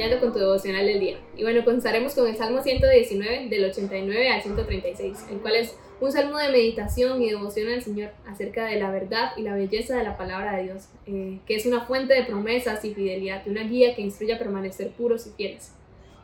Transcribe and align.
acompañando 0.00 0.20
con 0.20 0.32
tu 0.32 0.38
devocional 0.38 0.86
del 0.86 1.00
día. 1.00 1.18
Y 1.36 1.42
bueno, 1.42 1.64
comenzaremos 1.64 2.14
con 2.14 2.26
el 2.26 2.36
Salmo 2.36 2.62
119 2.62 3.48
del 3.48 3.64
89 3.66 4.28
al 4.30 4.42
136, 4.42 5.26
el 5.30 5.38
cual 5.38 5.56
es 5.56 5.76
un 6.00 6.10
salmo 6.10 6.38
de 6.38 6.48
meditación 6.48 7.20
y 7.22 7.28
devoción 7.28 7.68
al 7.68 7.82
Señor 7.82 8.10
acerca 8.26 8.64
de 8.66 8.76
la 8.76 8.90
verdad 8.90 9.32
y 9.36 9.42
la 9.42 9.54
belleza 9.54 9.96
de 9.96 10.04
la 10.04 10.16
palabra 10.16 10.56
de 10.56 10.62
Dios, 10.64 10.88
eh, 11.06 11.38
que 11.46 11.56
es 11.56 11.66
una 11.66 11.82
fuente 11.82 12.14
de 12.14 12.24
promesas 12.24 12.84
y 12.84 12.94
fidelidad, 12.94 13.46
una 13.46 13.64
guía 13.64 13.94
que 13.94 14.02
instruye 14.02 14.32
a 14.32 14.38
permanecer 14.38 14.90
puros 14.90 15.26
y 15.26 15.30
fieles. 15.30 15.74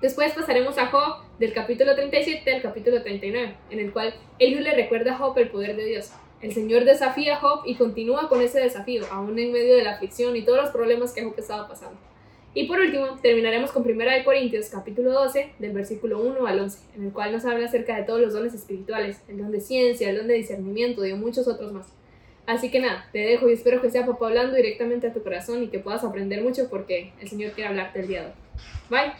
Después 0.00 0.32
pasaremos 0.32 0.78
a 0.78 0.86
Job 0.86 1.24
del 1.38 1.52
capítulo 1.52 1.94
37 1.94 2.54
al 2.54 2.62
capítulo 2.62 3.02
39, 3.02 3.54
en 3.70 3.78
el 3.78 3.92
cual 3.92 4.14
Eliú 4.38 4.60
le 4.60 4.74
recuerda 4.74 5.14
a 5.14 5.18
Job 5.18 5.36
el 5.38 5.50
poder 5.50 5.76
de 5.76 5.84
Dios. 5.84 6.10
El 6.40 6.52
Señor 6.52 6.84
desafía 6.84 7.36
a 7.36 7.40
Job 7.40 7.62
y 7.66 7.74
continúa 7.74 8.28
con 8.28 8.40
ese 8.40 8.60
desafío, 8.60 9.04
aún 9.10 9.38
en 9.38 9.52
medio 9.52 9.74
de 9.74 9.84
la 9.84 9.92
aflicción 9.92 10.36
y 10.36 10.42
todos 10.42 10.62
los 10.62 10.70
problemas 10.70 11.12
que 11.12 11.22
Job 11.22 11.34
estaba 11.38 11.66
pasando. 11.66 11.98
Y 12.56 12.64
por 12.64 12.80
último, 12.80 13.18
terminaremos 13.20 13.70
con 13.70 13.82
1 13.82 14.02
Corintios 14.24 14.70
capítulo 14.70 15.12
12, 15.12 15.52
del 15.58 15.72
versículo 15.74 16.20
1 16.20 16.46
al 16.46 16.60
11, 16.60 16.78
en 16.96 17.04
el 17.04 17.12
cual 17.12 17.30
nos 17.30 17.44
habla 17.44 17.66
acerca 17.66 17.94
de 17.94 18.04
todos 18.04 18.18
los 18.18 18.32
dones 18.32 18.54
espirituales, 18.54 19.20
el 19.28 19.36
don 19.36 19.52
de 19.52 19.60
ciencia, 19.60 20.08
el 20.08 20.16
don 20.16 20.26
de 20.26 20.36
discernimiento 20.36 21.04
y 21.04 21.12
muchos 21.12 21.48
otros 21.48 21.74
más. 21.74 21.84
Así 22.46 22.70
que 22.70 22.80
nada, 22.80 23.10
te 23.12 23.18
dejo 23.18 23.50
y 23.50 23.52
espero 23.52 23.82
que 23.82 23.90
sea 23.90 24.06
papá 24.06 24.28
hablando 24.28 24.56
directamente 24.56 25.06
a 25.06 25.12
tu 25.12 25.22
corazón 25.22 25.64
y 25.64 25.68
que 25.68 25.80
puedas 25.80 26.02
aprender 26.02 26.42
mucho 26.42 26.70
porque 26.70 27.12
el 27.20 27.28
Señor 27.28 27.52
quiere 27.52 27.68
hablarte 27.68 28.00
el 28.00 28.08
día 28.08 28.22
de 28.22 28.26
hoy. 28.28 28.32
Bye. 28.88 29.12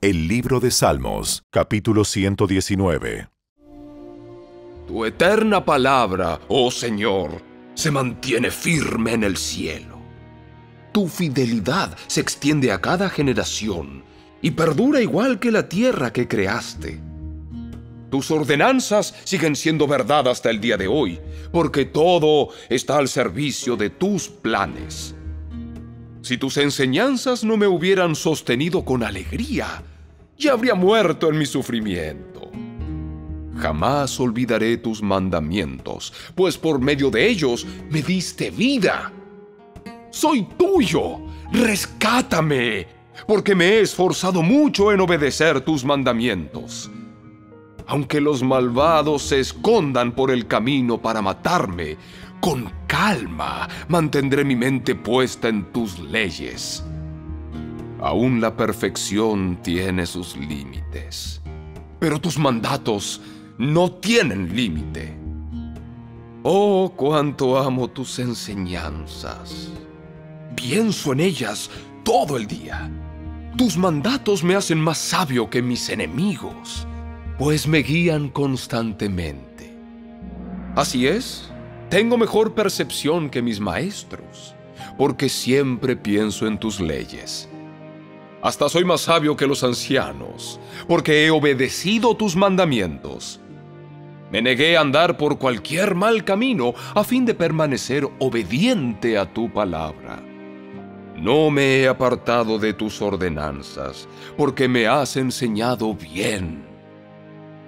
El 0.00 0.28
libro 0.28 0.60
de 0.60 0.70
Salmos, 0.70 1.42
capítulo 1.50 2.04
119. 2.04 3.26
Tu 4.86 5.04
eterna 5.04 5.64
palabra, 5.64 6.38
oh 6.46 6.70
Señor, 6.70 7.42
se 7.74 7.90
mantiene 7.90 8.52
firme 8.52 9.14
en 9.14 9.24
el 9.24 9.36
cielo 9.36 9.95
tu 10.96 11.08
fidelidad 11.08 11.94
se 12.06 12.22
extiende 12.22 12.72
a 12.72 12.80
cada 12.80 13.10
generación 13.10 14.02
y 14.40 14.52
perdura 14.52 15.02
igual 15.02 15.38
que 15.38 15.52
la 15.52 15.68
tierra 15.68 16.10
que 16.10 16.26
creaste. 16.26 16.98
Tus 18.10 18.30
ordenanzas 18.30 19.14
siguen 19.24 19.56
siendo 19.56 19.86
verdad 19.86 20.26
hasta 20.26 20.48
el 20.48 20.58
día 20.58 20.78
de 20.78 20.88
hoy, 20.88 21.20
porque 21.52 21.84
todo 21.84 22.48
está 22.70 22.96
al 22.96 23.08
servicio 23.08 23.76
de 23.76 23.90
tus 23.90 24.30
planes. 24.30 25.14
Si 26.22 26.38
tus 26.38 26.56
enseñanzas 26.56 27.44
no 27.44 27.58
me 27.58 27.66
hubieran 27.66 28.14
sostenido 28.14 28.82
con 28.82 29.02
alegría, 29.02 29.82
ya 30.38 30.52
habría 30.52 30.74
muerto 30.74 31.28
en 31.28 31.36
mi 31.36 31.44
sufrimiento. 31.44 32.50
Jamás 33.58 34.18
olvidaré 34.18 34.78
tus 34.78 35.02
mandamientos, 35.02 36.14
pues 36.34 36.56
por 36.56 36.80
medio 36.80 37.10
de 37.10 37.28
ellos 37.28 37.66
me 37.90 38.00
diste 38.00 38.50
vida 38.50 39.12
soy 40.16 40.44
tuyo. 40.56 41.20
Rescátame, 41.52 42.88
porque 43.26 43.54
me 43.54 43.66
he 43.66 43.80
esforzado 43.80 44.42
mucho 44.42 44.92
en 44.92 45.00
obedecer 45.00 45.60
tus 45.60 45.84
mandamientos. 45.84 46.90
Aunque 47.86 48.20
los 48.20 48.42
malvados 48.42 49.22
se 49.22 49.38
escondan 49.40 50.12
por 50.12 50.30
el 50.30 50.46
camino 50.46 51.00
para 51.00 51.22
matarme, 51.22 51.96
con 52.40 52.72
calma 52.86 53.68
mantendré 53.88 54.44
mi 54.44 54.56
mente 54.56 54.94
puesta 54.94 55.48
en 55.48 55.70
tus 55.72 55.98
leyes. 55.98 56.82
Aún 58.00 58.40
la 58.40 58.56
perfección 58.56 59.58
tiene 59.62 60.06
sus 60.06 60.36
límites, 60.36 61.40
pero 61.98 62.20
tus 62.20 62.38
mandatos 62.38 63.20
no 63.58 63.92
tienen 63.92 64.54
límite. 64.54 65.16
Oh, 66.42 66.92
cuánto 66.94 67.58
amo 67.58 67.88
tus 67.88 68.18
enseñanzas. 68.18 69.70
Pienso 70.56 71.12
en 71.12 71.20
ellas 71.20 71.70
todo 72.02 72.36
el 72.36 72.46
día. 72.46 72.90
Tus 73.56 73.76
mandatos 73.76 74.42
me 74.42 74.56
hacen 74.56 74.80
más 74.80 74.98
sabio 74.98 75.48
que 75.48 75.62
mis 75.62 75.88
enemigos, 75.88 76.86
pues 77.38 77.68
me 77.68 77.78
guían 77.78 78.30
constantemente. 78.30 79.72
Así 80.74 81.06
es, 81.06 81.50
tengo 81.88 82.18
mejor 82.18 82.54
percepción 82.54 83.30
que 83.30 83.42
mis 83.42 83.60
maestros, 83.60 84.54
porque 84.98 85.28
siempre 85.28 85.94
pienso 85.94 86.46
en 86.46 86.58
tus 86.58 86.80
leyes. 86.80 87.48
Hasta 88.42 88.68
soy 88.68 88.84
más 88.84 89.02
sabio 89.02 89.36
que 89.36 89.46
los 89.46 89.62
ancianos, 89.62 90.58
porque 90.88 91.26
he 91.26 91.30
obedecido 91.30 92.16
tus 92.16 92.34
mandamientos. 92.34 93.40
Me 94.30 94.42
negué 94.42 94.76
a 94.76 94.80
andar 94.80 95.16
por 95.16 95.38
cualquier 95.38 95.94
mal 95.94 96.24
camino 96.24 96.74
a 96.94 97.04
fin 97.04 97.24
de 97.24 97.34
permanecer 97.34 98.08
obediente 98.18 99.16
a 99.16 99.32
tu 99.32 99.52
palabra. 99.52 100.22
No 101.16 101.50
me 101.50 101.80
he 101.80 101.88
apartado 101.88 102.58
de 102.58 102.74
tus 102.74 103.00
ordenanzas, 103.00 104.06
porque 104.36 104.68
me 104.68 104.86
has 104.86 105.16
enseñado 105.16 105.94
bien. 105.94 106.66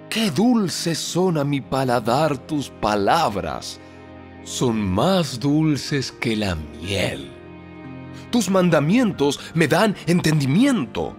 Qué 0.09 0.29
dulces 0.29 0.99
son 0.99 1.37
a 1.37 1.43
mi 1.43 1.59
paladar 1.59 2.37
tus 2.37 2.69
palabras, 2.69 3.79
son 4.43 4.79
más 4.79 5.39
dulces 5.39 6.11
que 6.11 6.35
la 6.35 6.55
miel. 6.55 7.31
Tus 8.31 8.49
mandamientos 8.49 9.39
me 9.55 9.67
dan 9.67 9.95
entendimiento. 10.05 11.15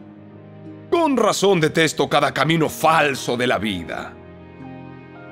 Con 0.88 1.16
razón 1.16 1.60
detesto 1.60 2.08
cada 2.08 2.32
camino 2.32 2.68
falso 2.68 3.36
de 3.36 3.46
la 3.46 3.58
vida. 3.58 4.14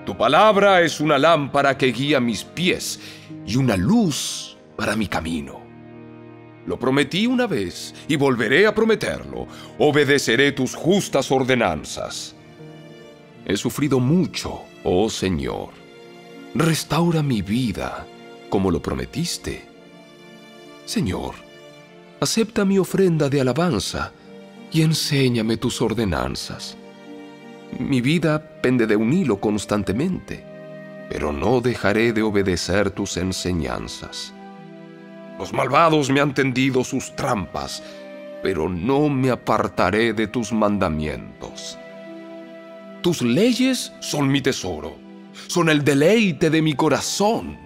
Tu 0.05 0.17
palabra 0.17 0.81
es 0.81 1.01
una 1.01 1.19
lámpara 1.19 1.77
que 1.77 1.93
guía 1.93 2.19
mis 2.21 2.43
pies 2.43 3.01
y 3.47 3.57
una 3.57 3.77
luz 3.77 4.57
para 4.77 4.97
mi 4.97 5.07
camino. 5.07 5.68
Lo 6.69 6.79
prometí 6.79 7.27
una 7.27 7.47
vez 7.47 7.95
y 8.09 8.17
volveré 8.17 8.67
a 8.67 8.75
prometerlo. 8.75 9.47
Obedeceré 9.79 10.53
tus 10.53 10.75
justas 10.75 11.33
ordenanzas. 11.33 12.35
He 13.47 13.57
sufrido 13.57 13.99
mucho, 13.99 14.61
oh 14.85 15.09
Señor. 15.09 15.71
Restaura 16.55 17.23
mi 17.23 17.41
vida 17.41 18.07
como 18.51 18.71
lo 18.71 18.83
prometiste. 18.83 19.65
Señor, 20.85 21.37
acepta 22.21 22.67
mi 22.67 22.77
ofrenda 22.79 23.31
de 23.31 23.41
alabanza 23.41 24.13
y 24.71 24.83
enséñame 24.83 25.57
tus 25.57 25.81
ordenanzas. 25.81 26.77
Mi 27.79 28.03
vida 28.03 28.61
pende 28.61 28.87
de 28.87 28.97
un 28.97 29.15
hilo 29.15 29.41
constantemente, 29.41 30.45
pero 31.09 31.33
no 31.33 31.63
dejaré 31.63 32.13
de 32.13 32.21
obedecer 32.21 32.91
tus 32.91 33.17
enseñanzas. 33.17 34.35
Los 35.39 35.53
malvados 35.53 36.11
me 36.11 36.21
han 36.21 36.35
tendido 36.35 36.83
sus 36.83 37.15
trampas, 37.15 37.83
pero 38.43 38.69
no 38.69 39.09
me 39.09 39.31
apartaré 39.31 40.13
de 40.13 40.27
tus 40.27 40.53
mandamientos. 40.53 41.79
Tus 43.03 43.23
leyes 43.23 43.93
son 44.01 44.29
mi 44.29 44.41
tesoro, 44.41 44.97
son 45.47 45.69
el 45.69 45.85
deleite 45.85 46.51
de 46.51 46.61
mi 46.61 46.75
corazón. 46.75 47.57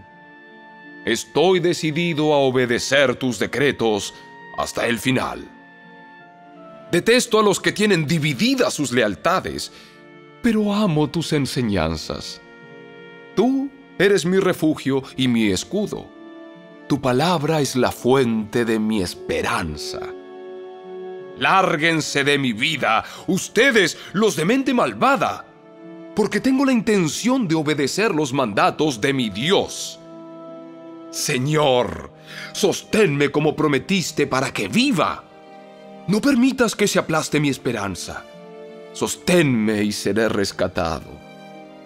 Estoy 1.07 1.61
decidido 1.61 2.35
a 2.35 2.39
obedecer 2.39 3.17
tus 3.17 3.39
decretos 3.39 4.13
hasta 4.59 4.87
el 4.87 4.99
final. 4.99 5.51
Detesto 6.93 7.41
a 7.41 7.43
los 7.43 7.59
que 7.59 7.73
tienen 7.73 8.07
divididas 8.07 8.75
sus 8.75 8.93
lealtades, 8.93 9.73
pero 10.43 10.75
amo 10.75 11.09
tus 11.09 11.33
enseñanzas. 11.33 12.39
Tú 13.35 13.71
eres 13.99 14.27
mi 14.27 14.39
refugio 14.39 15.03
y 15.17 15.27
mi 15.27 15.47
escudo 15.47 16.22
tu 16.93 17.01
palabra 17.01 17.63
es 17.63 17.75
la 17.75 17.91
fuente 17.91 18.67
de 18.67 18.79
mi 18.79 19.01
esperanza. 19.01 19.99
Lárguense 21.39 22.23
de 22.23 22.37
mi 22.37 22.53
vida, 22.53 23.03
ustedes, 23.29 23.97
los 24.13 24.37
de 24.37 24.45
mente 24.45 24.75
malvada, 24.75 25.47
porque 26.15 26.39
tengo 26.39 26.67
la 26.67 26.73
intención 26.73 27.49
de 27.49 27.55
obedecer 27.55 28.15
los 28.15 28.35
mandatos 28.35 29.01
de 29.01 29.15
mi 29.15 29.31
Dios. 29.31 29.99
Señor, 31.11 32.11
sosténme 32.53 33.31
como 33.31 33.57
prometiste 33.57 34.27
para 34.27 34.53
que 34.53 34.69
viva. 34.69 35.25
No 36.09 36.21
permitas 36.21 36.77
que 36.77 36.87
se 36.87 36.99
aplaste 36.99 37.41
mi 37.41 37.49
esperanza. 37.49 38.23
Sosténme 38.93 39.83
y 39.83 39.93
seré 39.93 40.29
rescatado. 40.29 41.09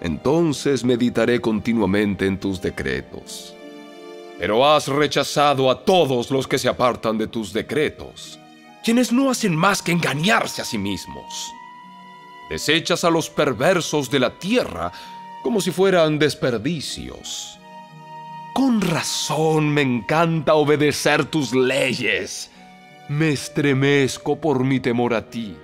Entonces 0.00 0.82
meditaré 0.82 1.40
continuamente 1.40 2.26
en 2.26 2.40
tus 2.40 2.60
decretos 2.60 3.55
pero 4.38 4.66
has 4.66 4.88
rechazado 4.88 5.70
a 5.70 5.84
todos 5.84 6.30
los 6.30 6.46
que 6.46 6.58
se 6.58 6.68
apartan 6.68 7.16
de 7.18 7.26
tus 7.26 7.52
decretos, 7.52 8.38
quienes 8.84 9.12
no 9.12 9.30
hacen 9.30 9.56
más 9.56 9.82
que 9.82 9.92
engañarse 9.92 10.62
a 10.62 10.64
sí 10.64 10.78
mismos. 10.78 11.50
Desechas 12.50 13.02
a 13.04 13.10
los 13.10 13.30
perversos 13.30 14.10
de 14.10 14.20
la 14.20 14.38
tierra 14.38 14.92
como 15.42 15.60
si 15.60 15.70
fueran 15.70 16.18
desperdicios. 16.18 17.58
Con 18.54 18.80
razón 18.80 19.68
me 19.68 19.82
encanta 19.82 20.54
obedecer 20.54 21.24
tus 21.24 21.54
leyes. 21.54 22.50
Me 23.08 23.30
estremezco 23.30 24.40
por 24.40 24.64
mi 24.64 24.80
temor 24.80 25.14
a 25.14 25.28
ti. 25.28 25.56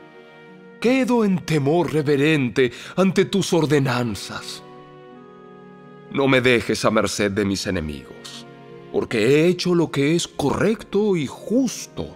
Quedo 0.81 1.25
en 1.25 1.39
temor 1.39 1.93
reverente 1.93 2.73
ante 2.97 3.25
tus 3.25 3.53
ordenanzas. 3.53 4.63
No 6.11 6.27
me 6.27 6.41
dejes 6.41 6.85
a 6.85 6.91
merced 6.91 7.31
de 7.31 7.45
mis 7.45 7.67
enemigos 7.67 8.47
porque 8.93 9.19
he 9.27 9.49
hecho 9.49 9.75
lo 9.75 9.91
que 9.91 10.15
es 10.15 10.29
correcto 10.29 11.17
y 11.17 11.27
justo. 11.27 12.15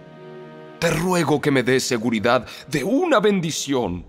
te 0.79 0.91
ruego 0.91 1.41
que 1.41 1.49
me 1.49 1.63
des 1.63 1.83
seguridad 1.83 2.45
de 2.69 2.83
una 2.83 3.19
bendición. 3.19 4.05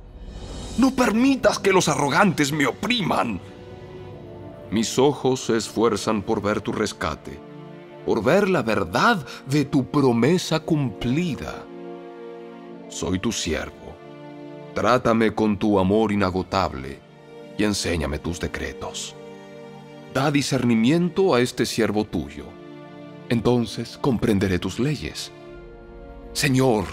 No 0.76 0.94
permitas 0.94 1.58
que 1.58 1.72
los 1.72 1.88
arrogantes 1.88 2.52
me 2.52 2.66
opriman. 2.66 3.40
Mis 4.70 4.98
ojos 4.98 5.46
se 5.46 5.56
esfuerzan 5.56 6.20
por 6.20 6.42
ver 6.42 6.60
tu 6.60 6.72
rescate, 6.72 7.40
por 8.04 8.22
ver 8.22 8.50
la 8.50 8.62
verdad 8.62 9.26
de 9.46 9.64
tu 9.64 9.90
promesa 9.90 10.60
cumplida. 10.60 11.64
Soy 12.90 13.18
tu 13.18 13.32
siervo. 13.32 13.96
Trátame 14.74 15.34
con 15.34 15.58
tu 15.58 15.78
amor 15.78 16.12
inagotable 16.12 17.00
y 17.56 17.64
enséñame 17.64 18.18
tus 18.18 18.38
decretos. 18.38 19.16
Da 20.12 20.30
discernimiento 20.30 21.34
a 21.34 21.40
este 21.40 21.64
siervo 21.64 22.04
tuyo. 22.04 22.57
Entonces 23.28 23.98
comprenderé 24.00 24.58
tus 24.58 24.78
leyes. 24.78 25.30
Señor, 26.32 26.84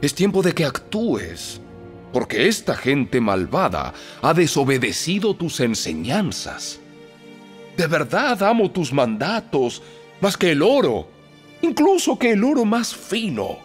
es 0.00 0.14
tiempo 0.14 0.42
de 0.42 0.52
que 0.52 0.64
actúes, 0.64 1.60
porque 2.12 2.48
esta 2.48 2.76
gente 2.76 3.20
malvada 3.20 3.94
ha 4.22 4.34
desobedecido 4.34 5.34
tus 5.34 5.60
enseñanzas. 5.60 6.78
De 7.76 7.86
verdad 7.86 8.42
amo 8.42 8.70
tus 8.70 8.92
mandatos 8.92 9.82
más 10.20 10.36
que 10.36 10.52
el 10.52 10.62
oro, 10.62 11.08
incluso 11.62 12.18
que 12.18 12.32
el 12.32 12.44
oro 12.44 12.64
más 12.64 12.94
fino. 12.94 13.58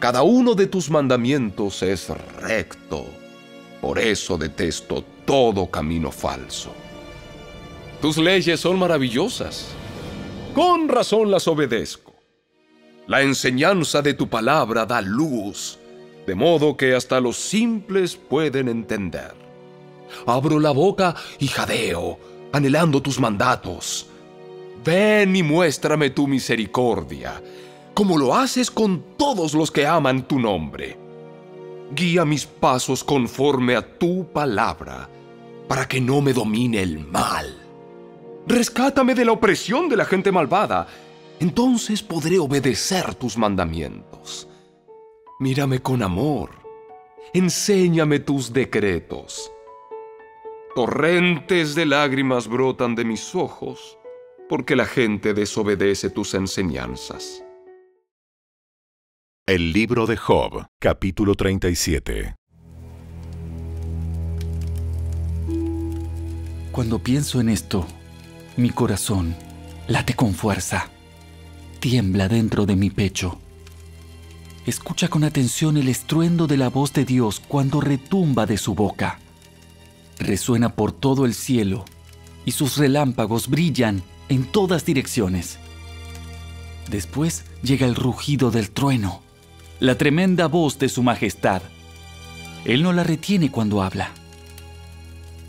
Cada 0.00 0.22
uno 0.22 0.54
de 0.54 0.66
tus 0.66 0.90
mandamientos 0.90 1.82
es 1.82 2.08
recto. 2.40 3.06
Por 3.80 3.98
eso 3.98 4.36
detesto 4.36 5.04
todo 5.24 5.70
camino 5.70 6.10
falso. 6.10 6.72
Tus 8.00 8.16
leyes 8.16 8.60
son 8.60 8.78
maravillosas. 8.78 9.68
Con 10.54 10.86
razón 10.90 11.30
las 11.30 11.48
obedezco. 11.48 12.12
La 13.06 13.22
enseñanza 13.22 14.02
de 14.02 14.12
tu 14.12 14.28
palabra 14.28 14.84
da 14.84 15.00
luz, 15.00 15.78
de 16.26 16.34
modo 16.34 16.76
que 16.76 16.94
hasta 16.94 17.20
los 17.20 17.38
simples 17.38 18.16
pueden 18.16 18.68
entender. 18.68 19.34
Abro 20.26 20.60
la 20.60 20.72
boca 20.72 21.16
y 21.38 21.46
jadeo, 21.46 22.18
anhelando 22.52 23.00
tus 23.00 23.18
mandatos. 23.18 24.06
Ven 24.84 25.34
y 25.34 25.42
muéstrame 25.42 26.10
tu 26.10 26.26
misericordia, 26.26 27.42
como 27.94 28.18
lo 28.18 28.34
haces 28.34 28.70
con 28.70 29.16
todos 29.16 29.54
los 29.54 29.70
que 29.70 29.86
aman 29.86 30.28
tu 30.28 30.38
nombre. 30.38 30.98
Guía 31.94 32.26
mis 32.26 32.44
pasos 32.44 33.02
conforme 33.02 33.74
a 33.74 33.98
tu 33.98 34.30
palabra, 34.30 35.08
para 35.66 35.88
que 35.88 35.98
no 35.98 36.20
me 36.20 36.34
domine 36.34 36.82
el 36.82 36.98
mal. 36.98 37.61
Rescátame 38.46 39.14
de 39.14 39.24
la 39.24 39.32
opresión 39.32 39.88
de 39.88 39.96
la 39.96 40.04
gente 40.04 40.32
malvada, 40.32 40.88
entonces 41.38 42.02
podré 42.02 42.38
obedecer 42.38 43.14
tus 43.14 43.38
mandamientos. 43.38 44.48
Mírame 45.38 45.80
con 45.80 46.02
amor, 46.02 46.50
enséñame 47.32 48.18
tus 48.18 48.52
decretos. 48.52 49.50
Torrentes 50.74 51.74
de 51.74 51.86
lágrimas 51.86 52.48
brotan 52.48 52.94
de 52.94 53.04
mis 53.04 53.34
ojos, 53.34 53.98
porque 54.48 54.74
la 54.74 54.86
gente 54.86 55.34
desobedece 55.34 56.10
tus 56.10 56.34
enseñanzas. 56.34 57.44
El 59.46 59.72
libro 59.72 60.06
de 60.06 60.16
Job, 60.16 60.66
capítulo 60.80 61.34
37. 61.34 62.34
Cuando 66.72 66.98
pienso 67.00 67.40
en 67.40 67.50
esto, 67.50 67.86
mi 68.56 68.70
corazón 68.70 69.34
late 69.88 70.14
con 70.14 70.34
fuerza, 70.34 70.90
tiembla 71.80 72.28
dentro 72.28 72.66
de 72.66 72.76
mi 72.76 72.90
pecho. 72.90 73.38
Escucha 74.66 75.08
con 75.08 75.24
atención 75.24 75.76
el 75.76 75.88
estruendo 75.88 76.46
de 76.46 76.56
la 76.56 76.68
voz 76.68 76.92
de 76.92 77.04
Dios 77.04 77.40
cuando 77.40 77.80
retumba 77.80 78.46
de 78.46 78.58
su 78.58 78.74
boca. 78.74 79.18
Resuena 80.18 80.76
por 80.76 80.92
todo 80.92 81.24
el 81.24 81.34
cielo 81.34 81.84
y 82.44 82.52
sus 82.52 82.76
relámpagos 82.76 83.48
brillan 83.48 84.02
en 84.28 84.44
todas 84.44 84.84
direcciones. 84.84 85.58
Después 86.90 87.44
llega 87.62 87.86
el 87.86 87.94
rugido 87.94 88.50
del 88.50 88.70
trueno, 88.70 89.22
la 89.80 89.96
tremenda 89.96 90.46
voz 90.46 90.78
de 90.78 90.88
su 90.88 91.02
majestad. 91.02 91.62
Él 92.64 92.82
no 92.82 92.92
la 92.92 93.02
retiene 93.02 93.50
cuando 93.50 93.82
habla. 93.82 94.10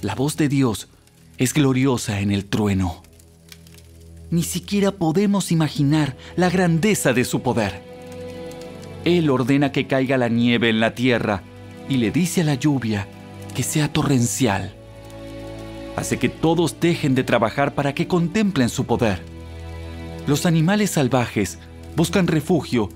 La 0.02 0.16
voz 0.16 0.38
de 0.38 0.50
Dios 0.50 0.88
es 1.38 1.54
gloriosa 1.54 2.20
en 2.20 2.32
el 2.32 2.46
trueno. 2.46 3.04
Ni 4.30 4.44
siquiera 4.44 4.92
podemos 4.92 5.52
imaginar 5.52 6.16
la 6.36 6.50
grandeza 6.50 7.14
de 7.14 7.26
su 7.26 7.42
poder. 7.42 7.82
Él 9.06 9.30
ordena 9.30 9.72
que 9.72 9.88
caiga 9.88 10.18
la 10.18 10.30
nieve 10.30 10.70
en 10.70 10.80
la 10.80 10.96
tierra 10.96 11.44
y 11.90 11.98
le 11.98 12.12
dice 12.12 12.42
a 12.42 12.46
la 12.46 12.56
lluvia 12.56 13.08
que 13.54 13.64
sea 13.64 13.92
torrencial. 13.92 14.74
Hace 15.96 16.18
que 16.18 16.30
todos 16.30 16.80
dejen 16.80 17.14
de 17.14 17.24
trabajar 17.24 17.76
para 17.76 17.94
que 17.94 18.08
contemplen 18.08 18.70
su 18.70 18.86
poder. 18.86 19.22
Los 20.26 20.46
animales 20.46 20.92
salvajes 20.92 21.60
buscan 21.96 22.28
refugio 22.28 22.90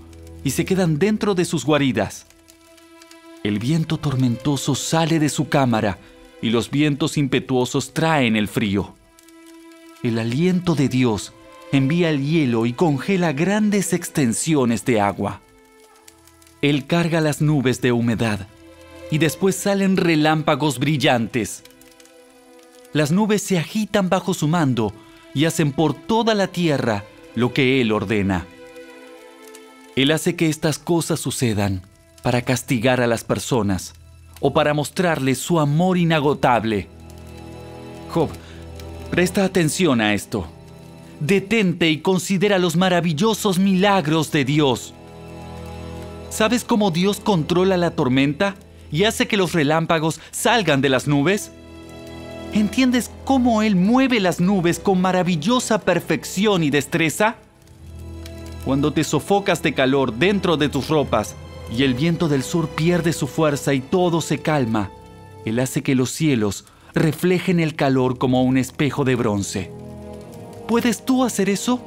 y 0.44 0.52
se 0.52 0.66
quedan 0.66 0.98
dentro 0.98 1.36
de 1.36 1.46
sus 1.46 1.66
guaridas. 1.66 2.26
El 3.44 3.60
viento 3.60 3.98
tormentoso 3.98 4.76
sale 4.76 5.20
de 5.20 5.30
su 5.30 5.50
cámara 5.50 6.00
y 6.42 6.50
los 6.50 6.70
vientos 6.70 7.18
impetuosos 7.18 7.94
traen 7.94 8.36
el 8.36 8.48
frío. 8.48 8.96
El 10.04 10.20
aliento 10.20 10.76
de 10.76 10.90
Dios 10.90 11.34
envía 11.72 12.10
el 12.10 12.24
hielo 12.24 12.66
y 12.66 12.74
congela 12.74 13.34
grandes 13.34 13.94
extensiones 13.94 14.86
de 14.86 15.02
agua. 15.02 15.42
Él 16.62 16.86
carga 16.86 17.22
las 17.22 17.42
nubes 17.42 17.82
de 17.82 17.92
humedad 17.92 18.48
y 19.12 19.18
después 19.18 19.56
salen 19.56 19.98
relámpagos 19.98 20.80
brillantes. 20.80 21.64
Las 22.94 23.12
nubes 23.12 23.42
se 23.42 23.58
agitan 23.58 24.10
bajo 24.10 24.34
su 24.34 24.48
mando 24.48 24.94
y 25.34 25.46
hacen 25.46 25.72
por 25.72 25.94
toda 25.94 26.36
la 26.36 26.48
tierra 26.48 27.04
lo 27.36 27.54
que 27.54 27.82
Él 27.82 27.92
ordena. 27.92 28.46
Él 29.96 30.12
hace 30.12 30.36
que 30.36 30.50
estas 30.50 30.78
cosas 30.80 31.20
sucedan 31.20 31.82
para 32.22 32.44
castigar 32.44 33.02
a 33.02 33.08
las 33.08 33.24
personas 33.24 33.94
o 34.40 34.54
para 34.54 34.74
mostrarles 34.74 35.40
su 35.40 35.60
amor 35.60 35.98
inagotable. 35.98 36.88
Job, 38.10 38.30
presta 39.10 39.44
atención 39.44 40.02
a 40.02 40.14
esto. 40.14 40.48
Detente 41.20 41.90
y 41.90 42.00
considera 42.00 42.60
los 42.60 42.76
maravillosos 42.76 43.58
milagros 43.58 44.32
de 44.32 44.46
Dios. 44.46 44.94
¿Sabes 46.30 46.64
cómo 46.64 46.92
Dios 46.92 47.20
controla 47.20 47.78
la 47.78 47.92
tormenta 47.92 48.56
y 48.92 49.06
hace 49.06 49.28
que 49.28 49.38
los 49.38 49.54
relámpagos 49.54 50.20
salgan 50.32 50.82
de 50.82 50.90
las 50.90 51.08
nubes? 51.08 51.52
¿Entiendes 52.54 53.12
cómo 53.26 53.62
Él 53.62 53.76
mueve 53.76 54.20
las 54.20 54.40
nubes 54.40 54.80
con 54.80 55.02
maravillosa 55.02 55.80
perfección 55.80 56.64
y 56.64 56.70
destreza? 56.70 57.36
Cuando 58.66 58.94
te 58.94 59.04
sofocas 59.04 59.64
de 59.64 59.74
calor 59.74 60.14
dentro 60.14 60.58
de 60.58 60.70
tus 60.70 60.88
ropas 60.88 61.36
y 61.76 61.84
el 61.84 61.94
viento 61.94 62.28
del 62.28 62.44
sur 62.44 62.70
pierde 62.70 63.14
su 63.14 63.28
fuerza 63.28 63.74
y 63.74 63.82
todo 63.82 64.22
se 64.22 64.40
calma, 64.40 64.92
Él 65.46 65.60
hace 65.60 65.84
que 65.84 65.96
los 65.96 66.12
cielos 66.12 66.66
reflejen 66.94 67.60
el 67.60 67.76
calor 67.76 68.18
como 68.18 68.44
un 68.44 68.58
espejo 68.58 69.04
de 69.04 69.16
bronce. 69.16 69.72
¿Puedes 70.68 71.06
tú 71.06 71.24
hacer 71.24 71.50
eso? 71.50 71.80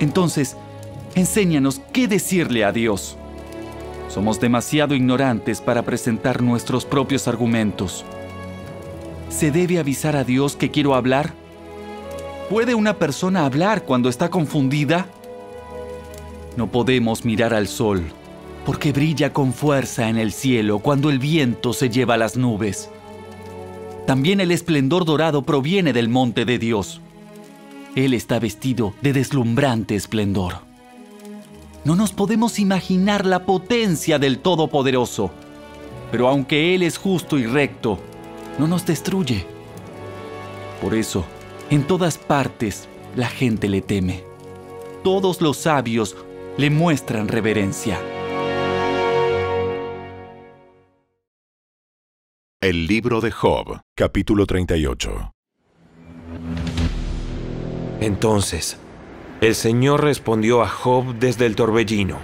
Entonces, 0.00 0.56
enséñanos 1.14 1.80
qué 1.92 2.08
decirle 2.08 2.64
a 2.64 2.72
Dios. 2.72 3.16
Somos 4.08 4.40
demasiado 4.40 4.94
ignorantes 4.94 5.60
para 5.60 5.82
presentar 5.82 6.42
nuestros 6.42 6.84
propios 6.84 7.28
argumentos. 7.28 8.04
¿Se 9.28 9.50
debe 9.50 9.78
avisar 9.78 10.16
a 10.16 10.24
Dios 10.24 10.56
que 10.56 10.70
quiero 10.70 10.94
hablar? 10.94 11.34
¿Puede 12.48 12.74
una 12.74 12.94
persona 12.94 13.44
hablar 13.44 13.84
cuando 13.84 14.08
está 14.08 14.30
confundida? 14.30 15.06
No 16.56 16.70
podemos 16.70 17.24
mirar 17.24 17.52
al 17.52 17.68
sol 17.68 18.02
porque 18.68 18.92
brilla 18.92 19.32
con 19.32 19.54
fuerza 19.54 20.10
en 20.10 20.18
el 20.18 20.30
cielo 20.30 20.80
cuando 20.80 21.08
el 21.08 21.18
viento 21.18 21.72
se 21.72 21.88
lleva 21.88 22.18
las 22.18 22.36
nubes. 22.36 22.90
También 24.06 24.40
el 24.40 24.50
esplendor 24.50 25.06
dorado 25.06 25.40
proviene 25.40 25.94
del 25.94 26.10
monte 26.10 26.44
de 26.44 26.58
Dios. 26.58 27.00
Él 27.94 28.12
está 28.12 28.38
vestido 28.38 28.92
de 29.00 29.14
deslumbrante 29.14 29.96
esplendor. 29.96 30.56
No 31.86 31.96
nos 31.96 32.12
podemos 32.12 32.58
imaginar 32.58 33.24
la 33.24 33.46
potencia 33.46 34.18
del 34.18 34.38
Todopoderoso, 34.38 35.30
pero 36.10 36.28
aunque 36.28 36.74
Él 36.74 36.82
es 36.82 36.98
justo 36.98 37.38
y 37.38 37.46
recto, 37.46 37.98
no 38.58 38.66
nos 38.66 38.84
destruye. 38.84 39.46
Por 40.82 40.94
eso, 40.94 41.24
en 41.70 41.84
todas 41.84 42.18
partes, 42.18 42.86
la 43.16 43.28
gente 43.28 43.70
le 43.70 43.80
teme. 43.80 44.24
Todos 45.02 45.40
los 45.40 45.56
sabios 45.56 46.16
le 46.58 46.68
muestran 46.68 47.28
reverencia. 47.28 47.98
El 52.60 52.88
libro 52.88 53.20
de 53.20 53.30
Job, 53.30 53.82
capítulo 53.94 54.44
38. 54.44 55.32
Entonces, 58.00 58.76
el 59.40 59.54
Señor 59.54 60.02
respondió 60.02 60.60
a 60.64 60.68
Job 60.68 61.14
desde 61.20 61.46
el 61.46 61.54
torbellino. 61.54 62.18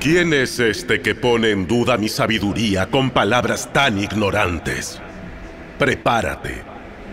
¿Quién 0.00 0.32
es 0.32 0.58
este 0.58 1.00
que 1.00 1.14
pone 1.14 1.50
en 1.50 1.68
duda 1.68 1.96
mi 1.96 2.08
sabiduría 2.08 2.90
con 2.90 3.10
palabras 3.10 3.72
tan 3.72 4.00
ignorantes? 4.00 5.00
Prepárate, 5.78 6.64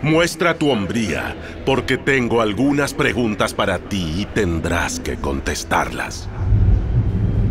muestra 0.01 0.57
tu 0.57 0.71
hombría, 0.71 1.35
porque 1.67 1.99
tengo 1.99 2.41
algunas 2.41 2.95
preguntas 2.95 3.53
para 3.53 3.77
ti 3.77 4.21
y 4.21 4.25
tendrás 4.25 4.99
que 4.99 5.17
contestarlas. 5.17 6.27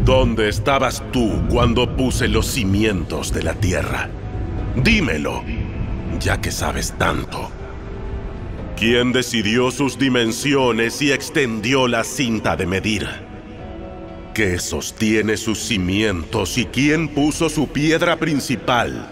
¿Dónde 0.08 0.48
estabas 0.48 1.02
tú 1.12 1.30
cuando 1.50 1.94
puse 1.94 2.28
los 2.28 2.46
cimientos 2.46 3.30
de 3.30 3.42
la 3.42 3.52
tierra? 3.52 4.08
Dímelo, 4.74 5.44
ya 6.18 6.40
que 6.40 6.50
sabes 6.50 6.94
tanto. 6.96 7.50
¿Quién 8.74 9.12
decidió 9.12 9.70
sus 9.70 9.98
dimensiones 9.98 11.02
y 11.02 11.12
extendió 11.12 11.86
la 11.88 12.04
cinta 12.04 12.56
de 12.56 12.64
medir? 12.64 13.06
¿Qué 14.32 14.58
sostiene 14.58 15.36
sus 15.36 15.58
cimientos 15.58 16.56
y 16.56 16.64
quién 16.64 17.08
puso 17.08 17.50
su 17.50 17.68
piedra 17.68 18.16
principal? 18.16 19.10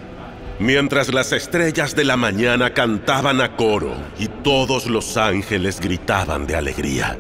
Mientras 0.59 1.13
las 1.13 1.31
estrellas 1.33 1.95
de 1.95 2.05
la 2.05 2.17
mañana 2.17 2.73
cantaban 2.73 3.43
a 3.43 3.55
coro 3.55 3.93
y 4.19 4.29
todos 4.29 4.87
los 4.87 5.19
ángeles 5.19 5.79
gritaban 5.79 6.47
de 6.47 6.57
alegría. 6.57 7.19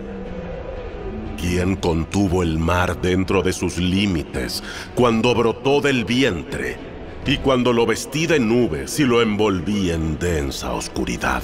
¿Quién 1.38 1.76
contuvo 1.76 2.42
el 2.42 2.58
mar 2.58 3.00
dentro 3.00 3.42
de 3.42 3.52
sus 3.52 3.76
límites 3.76 4.62
cuando 4.94 5.34
brotó 5.34 5.80
del 5.82 6.04
vientre 6.04 6.78
y 7.26 7.36
cuando 7.38 7.72
lo 7.72 7.84
vestí 7.84 8.26
de 8.26 8.40
nubes 8.40 8.98
y 8.98 9.04
lo 9.04 9.20
envolví 9.20 9.90
en 9.90 10.18
densa 10.18 10.72
oscuridad? 10.72 11.42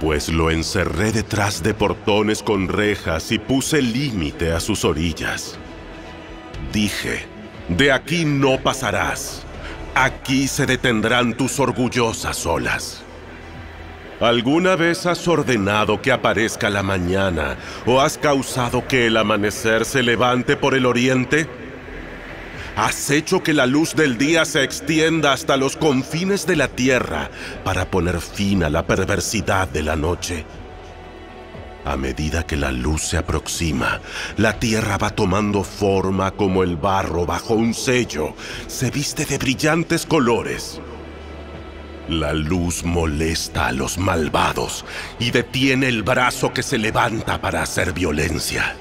Pues 0.00 0.28
lo 0.28 0.50
encerré 0.50 1.12
detrás 1.12 1.62
de 1.62 1.74
portones 1.74 2.42
con 2.42 2.68
rejas 2.68 3.30
y 3.32 3.38
puse 3.38 3.82
límite 3.82 4.52
a 4.52 4.60
sus 4.60 4.84
orillas. 4.84 5.58
Dije, 6.72 7.26
de 7.68 7.92
aquí 7.92 8.24
no 8.24 8.58
pasarás, 8.62 9.42
aquí 9.94 10.48
se 10.48 10.64
detendrán 10.64 11.36
tus 11.36 11.60
orgullosas 11.60 12.46
olas. 12.46 13.03
¿Alguna 14.20 14.76
vez 14.76 15.06
has 15.06 15.26
ordenado 15.26 16.00
que 16.00 16.12
aparezca 16.12 16.70
la 16.70 16.84
mañana 16.84 17.56
o 17.84 18.00
has 18.00 18.16
causado 18.16 18.86
que 18.86 19.08
el 19.08 19.16
amanecer 19.16 19.84
se 19.84 20.04
levante 20.04 20.56
por 20.56 20.74
el 20.74 20.86
oriente? 20.86 21.48
Has 22.76 23.10
hecho 23.10 23.42
que 23.42 23.52
la 23.52 23.66
luz 23.66 23.94
del 23.94 24.16
día 24.16 24.44
se 24.44 24.62
extienda 24.62 25.32
hasta 25.32 25.56
los 25.56 25.76
confines 25.76 26.46
de 26.46 26.56
la 26.56 26.68
tierra 26.68 27.30
para 27.64 27.90
poner 27.90 28.20
fin 28.20 28.62
a 28.62 28.70
la 28.70 28.86
perversidad 28.86 29.68
de 29.68 29.82
la 29.82 29.96
noche. 29.96 30.44
A 31.84 31.96
medida 31.96 32.46
que 32.46 32.56
la 32.56 32.72
luz 32.72 33.02
se 33.02 33.16
aproxima, 33.16 34.00
la 34.36 34.58
tierra 34.58 34.96
va 34.96 35.10
tomando 35.10 35.62
forma 35.64 36.30
como 36.30 36.62
el 36.62 36.76
barro 36.76 37.26
bajo 37.26 37.54
un 37.54 37.74
sello. 37.74 38.34
Se 38.68 38.90
viste 38.90 39.26
de 39.26 39.38
brillantes 39.38 40.06
colores. 40.06 40.80
La 42.08 42.34
luz 42.34 42.84
molesta 42.84 43.68
a 43.68 43.72
los 43.72 43.96
malvados 43.96 44.84
y 45.18 45.30
detiene 45.30 45.88
el 45.88 46.02
brazo 46.02 46.52
que 46.52 46.62
se 46.62 46.76
levanta 46.76 47.40
para 47.40 47.62
hacer 47.62 47.94
violencia. 47.94 48.76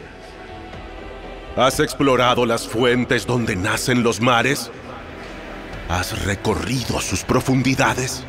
¿Has 1.55 1.79
explorado 1.79 2.45
las 2.45 2.67
fuentes 2.67 3.25
donde 3.25 3.55
nacen 3.55 4.03
los 4.03 4.19
mares? 4.19 4.71
¿Has 5.87 6.25
recorrido 6.25 6.99
sus 6.99 7.23
profundidades? 7.23 8.23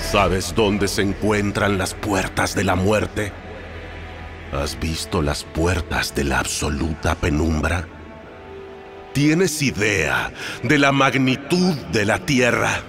¿Sabes 0.00 0.54
dónde 0.56 0.88
se 0.88 1.02
encuentran 1.02 1.78
las 1.78 1.94
puertas 1.94 2.56
de 2.56 2.64
la 2.64 2.74
muerte? 2.74 3.32
¿Has 4.52 4.80
visto 4.80 5.22
las 5.22 5.44
puertas 5.44 6.12
de 6.14 6.24
la 6.24 6.40
absoluta 6.40 7.14
penumbra? 7.14 7.86
¿Tienes 9.12 9.62
idea 9.62 10.32
de 10.64 10.78
la 10.78 10.90
magnitud 10.90 11.76
de 11.92 12.04
la 12.04 12.18
Tierra? 12.18 12.82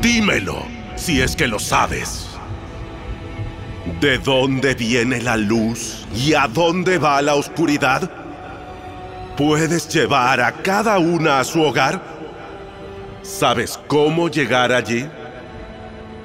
Dímelo, 0.00 0.64
si 0.94 1.20
es 1.20 1.34
que 1.34 1.46
lo 1.46 1.58
sabes. 1.58 2.26
¿De 4.00 4.18
dónde 4.18 4.74
viene 4.74 5.20
la 5.20 5.36
luz 5.36 6.06
y 6.14 6.34
a 6.34 6.48
dónde 6.48 6.98
va 6.98 7.22
la 7.22 7.34
oscuridad? 7.34 8.10
¿Puedes 9.36 9.88
llevar 9.88 10.40
a 10.40 10.52
cada 10.52 10.98
una 10.98 11.40
a 11.40 11.44
su 11.44 11.62
hogar? 11.62 12.02
¿Sabes 13.22 13.78
cómo 13.86 14.28
llegar 14.28 14.72
allí? 14.72 15.06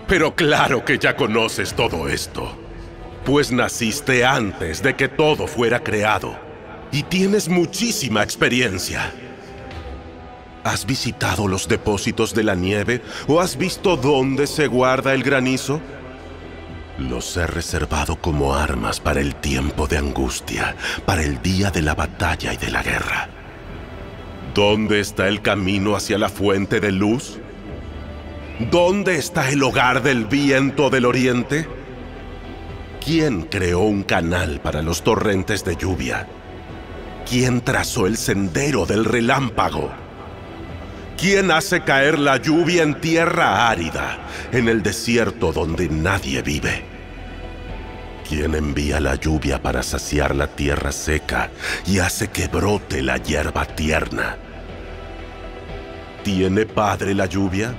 Pero 0.07 0.35
claro 0.35 0.83
que 0.83 0.97
ya 0.97 1.15
conoces 1.15 1.73
todo 1.73 2.07
esto, 2.09 2.57
pues 3.25 3.51
naciste 3.51 4.25
antes 4.25 4.81
de 4.81 4.95
que 4.95 5.07
todo 5.07 5.47
fuera 5.47 5.81
creado 5.81 6.37
y 6.91 7.03
tienes 7.03 7.47
muchísima 7.47 8.23
experiencia. 8.23 9.13
¿Has 10.63 10.85
visitado 10.85 11.47
los 11.47 11.67
depósitos 11.67 12.35
de 12.35 12.43
la 12.43 12.53
nieve 12.53 13.01
o 13.27 13.41
has 13.41 13.57
visto 13.57 13.97
dónde 13.97 14.45
se 14.45 14.67
guarda 14.67 15.13
el 15.13 15.23
granizo? 15.23 15.81
Los 16.99 17.35
he 17.35 17.47
reservado 17.47 18.17
como 18.17 18.53
armas 18.53 18.99
para 18.99 19.21
el 19.21 19.35
tiempo 19.35 19.87
de 19.87 19.97
angustia, 19.97 20.75
para 21.05 21.23
el 21.23 21.41
día 21.41 21.71
de 21.71 21.81
la 21.81 21.95
batalla 21.95 22.53
y 22.53 22.57
de 22.57 22.69
la 22.69 22.83
guerra. 22.83 23.29
¿Dónde 24.53 24.99
está 24.99 25.27
el 25.27 25.41
camino 25.41 25.95
hacia 25.95 26.19
la 26.19 26.29
fuente 26.29 26.79
de 26.79 26.91
luz? 26.91 27.39
¿Dónde 28.69 29.17
está 29.17 29.49
el 29.49 29.63
hogar 29.63 30.03
del 30.03 30.25
viento 30.25 30.91
del 30.91 31.05
oriente? 31.05 31.67
¿Quién 33.03 33.43
creó 33.43 33.79
un 33.79 34.03
canal 34.03 34.59
para 34.59 34.83
los 34.83 35.01
torrentes 35.01 35.65
de 35.65 35.75
lluvia? 35.75 36.27
¿Quién 37.27 37.61
trazó 37.61 38.05
el 38.05 38.17
sendero 38.17 38.85
del 38.85 39.05
relámpago? 39.05 40.00
¿Quién 41.21 41.51
hace 41.51 41.81
caer 41.81 42.17
la 42.17 42.37
lluvia 42.37 42.81
en 42.81 42.99
tierra 42.99 43.69
árida, 43.69 44.17
en 44.51 44.67
el 44.67 44.81
desierto 44.81 45.53
donde 45.53 45.87
nadie 45.87 46.41
vive? 46.41 46.83
¿Quién 48.27 48.55
envía 48.55 48.99
la 48.99 49.13
lluvia 49.13 49.61
para 49.61 49.83
saciar 49.83 50.35
la 50.35 50.47
tierra 50.47 50.91
seca 50.91 51.51
y 51.85 51.99
hace 51.99 52.29
que 52.29 52.47
brote 52.47 53.03
la 53.03 53.17
hierba 53.17 53.65
tierna? 53.65 54.35
¿Tiene 56.23 56.65
padre 56.65 57.13
la 57.13 57.27
lluvia? 57.27 57.75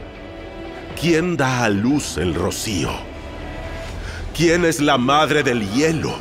¿Quién 1.01 1.37
da 1.37 1.65
a 1.65 1.69
luz 1.69 2.19
el 2.19 2.37
rocío? 2.37 2.93
¿Quién 4.37 4.65
es 4.65 4.79
la 4.79 4.99
madre 4.99 5.43
del 5.43 5.69
hielo? 5.73 6.15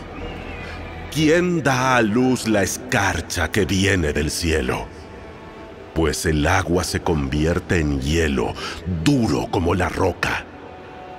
¿Quién 1.13 1.61
da 1.61 1.97
a 1.97 2.01
luz 2.01 2.47
la 2.47 2.63
escarcha 2.63 3.51
que 3.51 3.65
viene 3.65 4.11
del 4.11 4.31
cielo? 4.31 5.00
Pues 6.01 6.25
el 6.25 6.47
agua 6.47 6.83
se 6.83 7.01
convierte 7.01 7.77
en 7.77 8.01
hielo, 8.01 8.55
duro 9.03 9.47
como 9.51 9.75
la 9.75 9.87
roca, 9.87 10.47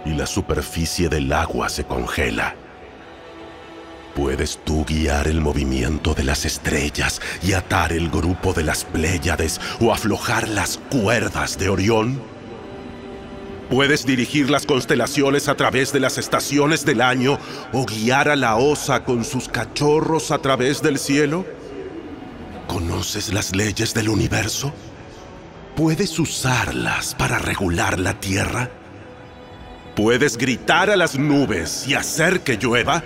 y 0.05 0.11
la 0.11 0.27
superficie 0.27 1.09
del 1.09 1.33
agua 1.33 1.69
se 1.69 1.85
congela. 1.85 2.57
¿Puedes 4.17 4.59
tú 4.65 4.85
guiar 4.85 5.29
el 5.29 5.41
movimiento 5.41 6.15
de 6.15 6.25
las 6.25 6.45
estrellas 6.45 7.21
y 7.45 7.53
atar 7.53 7.93
el 7.93 8.11
grupo 8.11 8.55
de 8.55 8.65
las 8.65 8.83
Pléyades 8.85 9.61
o 9.81 9.93
aflojar 9.93 10.49
las 10.49 10.81
cuerdas 10.91 11.57
de 11.59 11.69
Orión? 11.69 12.21
¿Puedes 13.71 14.05
dirigir 14.05 14.51
las 14.51 14.67
constelaciones 14.67 15.47
a 15.47 15.55
través 15.55 15.93
de 15.93 16.01
las 16.01 16.19
estaciones 16.19 16.85
del 16.85 17.03
año 17.03 17.39
o 17.73 17.87
guiar 17.87 18.29
a 18.29 18.35
la 18.35 18.57
osa 18.57 19.05
con 19.05 19.25
sus 19.25 19.49
cachorros 19.49 20.33
a 20.33 20.39
través 20.39 20.83
del 20.83 20.99
cielo? 20.99 21.62
¿Conoces 22.73 23.35
las 23.35 23.55
leyes 23.55 23.93
del 23.93 24.09
universo? 24.09 24.73
¿Puedes 25.77 26.19
usarlas 26.19 27.15
para 27.15 27.39
regular 27.39 28.01
la 28.01 28.19
Tierra? 28.19 28.71
¿Puedes 29.95 30.39
gritar 30.39 30.89
a 30.89 30.97
las 30.97 31.19
nubes 31.19 31.87
y 31.87 31.93
hacer 31.93 32.41
que 32.41 32.57
llueva? 32.57 33.05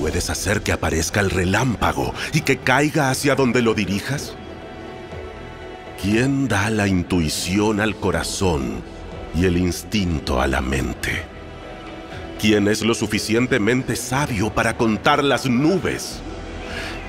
¿Puedes 0.00 0.30
hacer 0.30 0.62
que 0.62 0.72
aparezca 0.72 1.20
el 1.20 1.30
relámpago 1.30 2.12
y 2.32 2.40
que 2.40 2.56
caiga 2.56 3.08
hacia 3.10 3.36
donde 3.36 3.62
lo 3.62 3.72
dirijas? 3.72 4.34
¿Quién 6.02 6.48
da 6.48 6.70
la 6.70 6.88
intuición 6.88 7.78
al 7.78 7.94
corazón 7.94 8.82
y 9.36 9.44
el 9.44 9.56
instinto 9.56 10.40
a 10.40 10.48
la 10.48 10.60
mente? 10.60 11.22
¿Quién 12.40 12.66
es 12.66 12.82
lo 12.82 12.94
suficientemente 12.94 13.94
sabio 13.94 14.52
para 14.52 14.76
contar 14.76 15.22
las 15.22 15.46
nubes? 15.46 16.20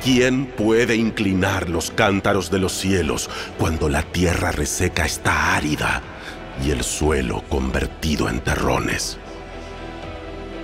¿Quién 0.06 0.46
puede 0.46 0.96
inclinar 0.96 1.68
los 1.68 1.90
cántaros 1.90 2.52
de 2.52 2.60
los 2.60 2.74
cielos 2.74 3.28
cuando 3.58 3.90
la 3.90 4.04
tierra 4.04 4.52
reseca 4.52 5.04
está 5.04 5.56
árida 5.56 6.04
y 6.64 6.70
el 6.70 6.84
suelo 6.84 7.42
convertido 7.50 8.30
en 8.30 8.40
terrones? 8.40 9.18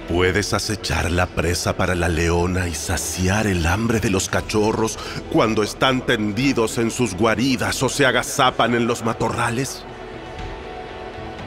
¿Puedes 0.08 0.54
acechar 0.54 1.10
la 1.10 1.26
presa 1.26 1.76
para 1.76 1.96
la 1.96 2.08
leona 2.08 2.68
y 2.68 2.76
saciar 2.76 3.48
el 3.48 3.66
hambre 3.66 4.00
de 4.00 4.12
los 4.12 4.30
cachorros 4.30 5.00
cuando 5.32 5.64
están 5.64 6.06
tendidos 6.06 6.78
en 6.78 6.92
sus 6.92 7.16
guaridas 7.16 7.82
o 7.82 7.90
se 7.90 8.06
agazapan 8.06 8.76
en 8.76 8.86
los 8.86 9.04
matorrales? 9.04 9.84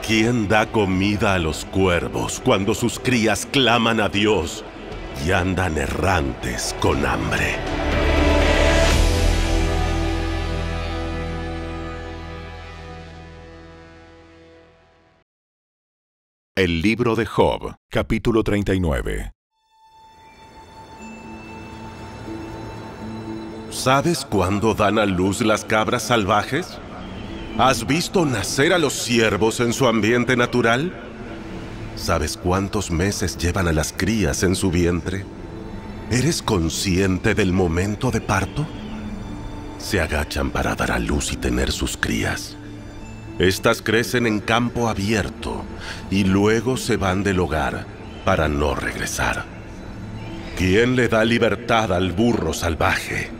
¿Quién 0.04 0.48
da 0.48 0.66
comida 0.66 1.34
a 1.34 1.38
los 1.38 1.64
cuervos 1.64 2.42
cuando 2.44 2.74
sus 2.74 2.98
crías 2.98 3.46
claman 3.46 4.00
a 4.00 4.08
Dios 4.08 4.64
y 5.24 5.30
andan 5.30 5.78
errantes 5.78 6.74
con 6.80 7.06
hambre? 7.06 7.54
El 16.56 16.82
libro 16.82 17.16
de 17.16 17.26
Job, 17.26 17.74
capítulo 17.90 18.44
39. 18.44 19.32
¿Sabes 23.70 24.24
cuándo 24.24 24.72
dan 24.72 25.00
a 25.00 25.04
luz 25.04 25.40
las 25.40 25.64
cabras 25.64 26.04
salvajes? 26.04 26.78
¿Has 27.58 27.88
visto 27.88 28.24
nacer 28.24 28.72
a 28.72 28.78
los 28.78 28.92
ciervos 28.92 29.58
en 29.58 29.72
su 29.72 29.88
ambiente 29.88 30.36
natural? 30.36 30.92
¿Sabes 31.96 32.36
cuántos 32.36 32.92
meses 32.92 33.36
llevan 33.36 33.66
a 33.66 33.72
las 33.72 33.92
crías 33.92 34.44
en 34.44 34.54
su 34.54 34.70
vientre? 34.70 35.24
¿Eres 36.12 36.40
consciente 36.40 37.34
del 37.34 37.52
momento 37.52 38.12
de 38.12 38.20
parto? 38.20 38.64
Se 39.78 40.00
agachan 40.00 40.52
para 40.52 40.76
dar 40.76 40.92
a 40.92 41.00
luz 41.00 41.32
y 41.32 41.36
tener 41.36 41.72
sus 41.72 41.96
crías. 41.96 42.56
Estas 43.38 43.82
crecen 43.82 44.26
en 44.26 44.38
campo 44.38 44.88
abierto 44.88 45.64
y 46.10 46.24
luego 46.24 46.76
se 46.76 46.96
van 46.96 47.24
del 47.24 47.40
hogar 47.40 47.84
para 48.24 48.48
no 48.48 48.76
regresar. 48.76 49.44
¿Quién 50.56 50.94
le 50.94 51.08
da 51.08 51.24
libertad 51.24 51.92
al 51.92 52.12
burro 52.12 52.52
salvaje? 52.52 53.30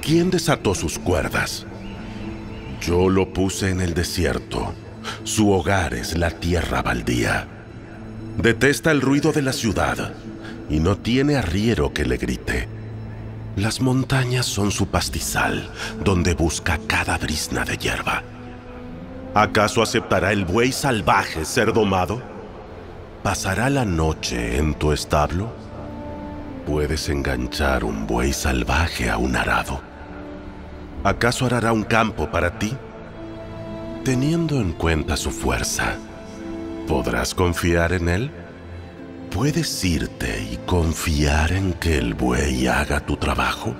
¿Quién 0.00 0.30
desató 0.30 0.74
sus 0.74 0.98
cuerdas? 0.98 1.66
Yo 2.80 3.10
lo 3.10 3.34
puse 3.34 3.68
en 3.68 3.82
el 3.82 3.92
desierto. 3.92 4.72
Su 5.24 5.50
hogar 5.50 5.92
es 5.92 6.16
la 6.16 6.30
tierra 6.30 6.80
baldía. 6.80 7.46
Detesta 8.38 8.90
el 8.90 9.02
ruido 9.02 9.32
de 9.32 9.42
la 9.42 9.52
ciudad 9.52 10.14
y 10.70 10.80
no 10.80 10.96
tiene 10.96 11.36
arriero 11.36 11.92
que 11.92 12.06
le 12.06 12.16
grite. 12.16 12.66
Las 13.56 13.82
montañas 13.82 14.46
son 14.46 14.70
su 14.70 14.86
pastizal, 14.86 15.70
donde 16.02 16.32
busca 16.32 16.78
cada 16.86 17.18
brisna 17.18 17.64
de 17.64 17.76
hierba. 17.76 18.22
¿Acaso 19.34 19.82
aceptará 19.82 20.32
el 20.32 20.44
buey 20.44 20.72
salvaje 20.72 21.44
ser 21.44 21.72
domado? 21.72 22.22
¿Pasará 23.22 23.68
la 23.68 23.84
noche 23.84 24.56
en 24.56 24.74
tu 24.74 24.92
establo? 24.92 25.52
Puedes 26.66 27.08
enganchar 27.08 27.84
un 27.84 28.06
buey 28.06 28.32
salvaje 28.32 29.10
a 29.10 29.18
un 29.18 29.36
arado. 29.36 29.80
¿Acaso 31.04 31.46
arará 31.46 31.72
un 31.72 31.84
campo 31.84 32.30
para 32.30 32.58
ti? 32.58 32.74
Teniendo 34.04 34.56
en 34.56 34.72
cuenta 34.72 35.16
su 35.16 35.30
fuerza, 35.30 35.96
¿podrás 36.86 37.34
confiar 37.34 37.92
en 37.92 38.08
él? 38.08 38.30
¿Puedes 39.30 39.84
irte 39.84 40.42
y 40.50 40.56
confiar 40.64 41.52
en 41.52 41.74
que 41.74 41.98
el 41.98 42.14
buey 42.14 42.66
haga 42.66 43.00
tu 43.00 43.16
trabajo? 43.16 43.74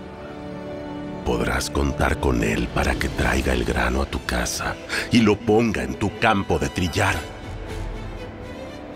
Podrás 1.29 1.69
contar 1.69 2.21
con 2.21 2.43
él 2.43 2.69
para 2.69 2.95
que 2.95 3.11
traiga 3.11 3.53
el 3.53 3.63
grano 3.63 4.01
a 4.01 4.07
tu 4.07 4.25
casa 4.25 4.77
y 5.13 5.21
lo 5.21 5.39
ponga 5.39 5.83
en 5.83 5.93
tu 5.93 6.19
campo 6.19 6.59
de 6.59 6.71
trillar. 6.71 7.17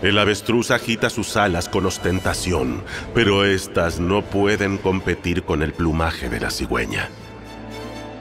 El 0.01 0.17
avestruz 0.17 0.71
agita 0.71 1.11
sus 1.11 1.37
alas 1.37 1.69
con 1.69 1.85
ostentación, 1.85 2.81
pero 3.13 3.45
éstas 3.45 3.99
no 3.99 4.23
pueden 4.23 4.79
competir 4.79 5.43
con 5.43 5.61
el 5.61 5.73
plumaje 5.73 6.27
de 6.27 6.39
la 6.39 6.49
cigüeña. 6.49 7.07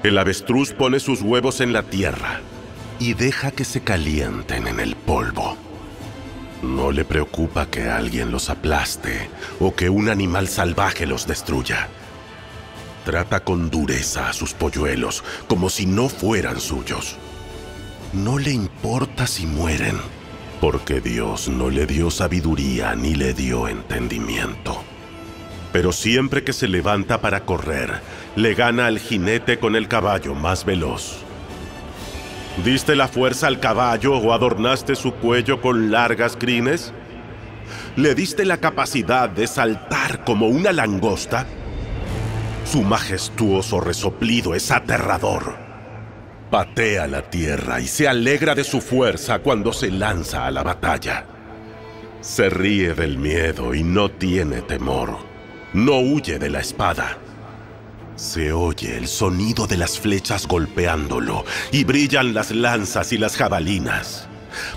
El 0.02 0.18
avestruz 0.18 0.74
pone 0.74 1.00
sus 1.00 1.22
huevos 1.22 1.62
en 1.62 1.72
la 1.72 1.82
tierra 1.82 2.42
y 2.98 3.14
deja 3.14 3.50
que 3.50 3.64
se 3.64 3.80
calienten 3.80 4.66
en 4.66 4.78
el 4.78 4.94
polvo. 4.94 5.56
No 6.60 6.92
le 6.92 7.06
preocupa 7.06 7.64
que 7.64 7.88
alguien 7.88 8.30
los 8.30 8.50
aplaste 8.50 9.30
o 9.58 9.74
que 9.74 9.88
un 9.88 10.10
animal 10.10 10.48
salvaje 10.48 11.06
los 11.06 11.26
destruya. 11.26 11.88
Trata 13.04 13.40
con 13.40 13.68
dureza 13.68 14.28
a 14.28 14.32
sus 14.32 14.54
polluelos, 14.54 15.24
como 15.48 15.68
si 15.70 15.86
no 15.86 16.08
fueran 16.08 16.60
suyos. 16.60 17.16
No 18.12 18.38
le 18.38 18.52
importa 18.52 19.26
si 19.26 19.44
mueren, 19.44 19.96
porque 20.60 21.00
Dios 21.00 21.48
no 21.48 21.68
le 21.68 21.86
dio 21.86 22.10
sabiduría 22.10 22.94
ni 22.94 23.14
le 23.14 23.34
dio 23.34 23.66
entendimiento. 23.66 24.84
Pero 25.72 25.90
siempre 25.90 26.44
que 26.44 26.52
se 26.52 26.68
levanta 26.68 27.20
para 27.20 27.44
correr, 27.44 28.00
le 28.36 28.54
gana 28.54 28.86
al 28.86 29.00
jinete 29.00 29.58
con 29.58 29.74
el 29.74 29.88
caballo 29.88 30.34
más 30.34 30.64
veloz. 30.64 31.16
¿Diste 32.64 32.94
la 32.94 33.08
fuerza 33.08 33.48
al 33.48 33.58
caballo 33.58 34.16
o 34.16 34.32
adornaste 34.32 34.94
su 34.94 35.14
cuello 35.14 35.60
con 35.60 35.90
largas 35.90 36.36
crines? 36.36 36.92
¿Le 37.96 38.14
diste 38.14 38.44
la 38.44 38.58
capacidad 38.58 39.28
de 39.28 39.46
saltar 39.46 40.22
como 40.24 40.46
una 40.46 40.70
langosta? 40.72 41.46
Su 42.64 42.82
majestuoso 42.82 43.80
resoplido 43.80 44.54
es 44.54 44.70
aterrador. 44.70 45.56
Patea 46.50 47.06
la 47.06 47.22
tierra 47.22 47.80
y 47.80 47.86
se 47.86 48.08
alegra 48.08 48.54
de 48.54 48.64
su 48.64 48.80
fuerza 48.80 49.40
cuando 49.40 49.72
se 49.72 49.90
lanza 49.90 50.46
a 50.46 50.50
la 50.50 50.62
batalla. 50.62 51.26
Se 52.20 52.48
ríe 52.48 52.94
del 52.94 53.18
miedo 53.18 53.74
y 53.74 53.82
no 53.82 54.10
tiene 54.10 54.62
temor. 54.62 55.18
No 55.72 55.98
huye 55.98 56.38
de 56.38 56.50
la 56.50 56.60
espada. 56.60 57.18
Se 58.16 58.52
oye 58.52 58.96
el 58.96 59.08
sonido 59.08 59.66
de 59.66 59.76
las 59.76 59.98
flechas 59.98 60.46
golpeándolo 60.46 61.44
y 61.72 61.84
brillan 61.84 62.32
las 62.32 62.52
lanzas 62.52 63.12
y 63.12 63.18
las 63.18 63.36
jabalinas. 63.36 64.28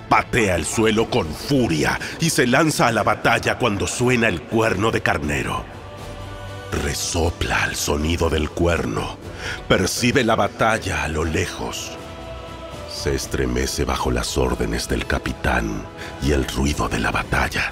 Patea 0.09 0.55
el 0.55 0.65
suelo 0.65 1.09
con 1.09 1.27
furia 1.27 1.99
y 2.19 2.29
se 2.29 2.47
lanza 2.47 2.87
a 2.87 2.91
la 2.91 3.03
batalla 3.03 3.57
cuando 3.57 3.85
suena 3.85 4.27
el 4.27 4.41
cuerno 4.41 4.91
de 4.91 5.01
carnero. 5.01 5.74
Resopla 6.83 7.63
al 7.63 7.75
sonido 7.75 8.29
del 8.29 8.49
cuerno. 8.49 9.17
Percibe 9.67 10.23
la 10.23 10.35
batalla 10.35 11.03
a 11.03 11.07
lo 11.07 11.23
lejos. 11.23 11.91
Se 12.89 13.15
estremece 13.15 13.85
bajo 13.85 14.11
las 14.11 14.37
órdenes 14.37 14.89
del 14.89 15.05
capitán 15.05 15.83
y 16.21 16.31
el 16.31 16.45
ruido 16.47 16.89
de 16.89 16.99
la 16.99 17.11
batalla. 17.11 17.71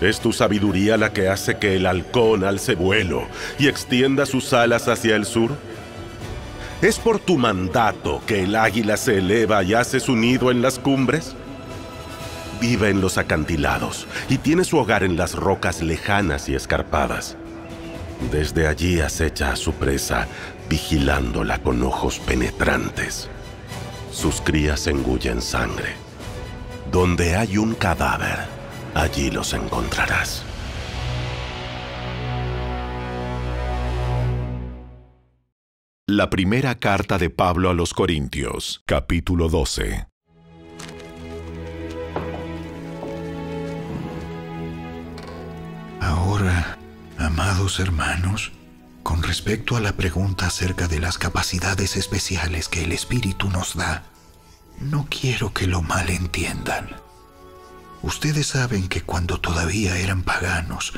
¿Es 0.00 0.20
tu 0.20 0.32
sabiduría 0.32 0.96
la 0.96 1.12
que 1.12 1.28
hace 1.28 1.58
que 1.58 1.76
el 1.76 1.86
halcón 1.86 2.44
alce 2.44 2.74
vuelo 2.74 3.26
y 3.58 3.68
extienda 3.68 4.26
sus 4.26 4.52
alas 4.52 4.88
hacia 4.88 5.16
el 5.16 5.24
sur? 5.24 5.52
¿Es 6.82 6.98
por 6.98 7.20
tu 7.20 7.38
mandato 7.38 8.20
que 8.26 8.42
el 8.42 8.56
águila 8.56 8.96
se 8.96 9.18
eleva 9.18 9.62
y 9.62 9.74
hace 9.74 10.00
su 10.00 10.16
nido 10.16 10.50
en 10.50 10.60
las 10.60 10.78
cumbres? 10.78 11.36
Vive 12.60 12.90
en 12.90 13.00
los 13.00 13.18
acantilados 13.18 14.06
y 14.28 14.38
tiene 14.38 14.64
su 14.64 14.78
hogar 14.78 15.04
en 15.04 15.16
las 15.16 15.34
rocas 15.34 15.80
lejanas 15.80 16.48
y 16.48 16.54
escarpadas. 16.54 17.36
Desde 18.30 18.66
allí 18.66 19.00
acecha 19.00 19.52
a 19.52 19.56
su 19.56 19.72
presa, 19.74 20.26
vigilándola 20.68 21.62
con 21.62 21.82
ojos 21.82 22.18
penetrantes. 22.18 23.28
Sus 24.10 24.40
crías 24.40 24.86
engullen 24.86 25.42
sangre. 25.42 25.94
Donde 26.90 27.36
hay 27.36 27.58
un 27.58 27.74
cadáver, 27.74 28.38
allí 28.94 29.30
los 29.30 29.52
encontrarás. 29.54 30.44
La 36.06 36.28
primera 36.28 36.78
carta 36.78 37.16
de 37.16 37.30
Pablo 37.30 37.70
a 37.70 37.74
los 37.74 37.94
Corintios, 37.94 38.82
capítulo 38.84 39.48
12. 39.48 40.06
Ahora 46.00 46.76
Amados 47.22 47.78
hermanos, 47.78 48.50
con 49.04 49.22
respecto 49.22 49.76
a 49.76 49.80
la 49.80 49.96
pregunta 49.96 50.48
acerca 50.48 50.88
de 50.88 50.98
las 50.98 51.18
capacidades 51.18 51.96
especiales 51.96 52.68
que 52.68 52.82
el 52.82 52.90
Espíritu 52.90 53.48
nos 53.48 53.76
da, 53.76 54.02
no 54.80 55.06
quiero 55.08 55.54
que 55.54 55.68
lo 55.68 55.82
malentiendan. 55.82 56.96
Ustedes 58.02 58.48
saben 58.48 58.88
que 58.88 59.02
cuando 59.02 59.38
todavía 59.38 59.98
eran 59.98 60.24
paganos, 60.24 60.94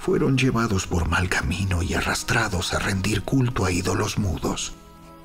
fueron 0.00 0.36
llevados 0.36 0.88
por 0.88 1.08
mal 1.08 1.28
camino 1.28 1.84
y 1.84 1.94
arrastrados 1.94 2.74
a 2.74 2.80
rendir 2.80 3.22
culto 3.22 3.64
a 3.64 3.70
ídolos 3.70 4.18
mudos. 4.18 4.72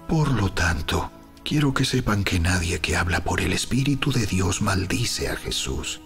Por 0.08 0.30
lo 0.30 0.52
tanto, 0.52 1.12
quiero 1.44 1.74
que 1.74 1.84
sepan 1.84 2.24
que 2.24 2.40
nadie 2.40 2.80
que 2.80 2.96
habla 2.96 3.24
por 3.24 3.42
el 3.42 3.54
Espíritu 3.54 4.12
de 4.12 4.28
Dios 4.28 4.62
maldice 4.62 5.30
a 5.30 5.36
Jesús. 5.36 6.00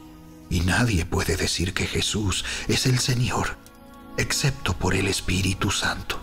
Y 0.49 0.61
nadie 0.61 1.05
puede 1.05 1.35
decir 1.35 1.73
que 1.73 1.85
Jesús 1.85 2.45
es 2.69 2.85
el 2.85 2.99
Señor 2.99 3.66
excepto 4.17 4.73
por 4.73 4.95
el 4.95 5.07
Espíritu 5.07 5.71
Santo. 5.71 6.19